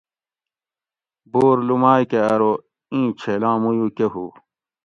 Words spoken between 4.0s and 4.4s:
ہوُ